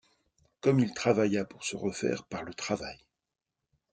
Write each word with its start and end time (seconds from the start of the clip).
Comme 0.61 0.79
il 0.79 0.95
travailla 0.95 1.45
pour 1.45 1.63
se 1.63 1.75
refaire 1.75 2.23
par 2.25 2.41
le 2.43 2.55
travail! 2.55 2.97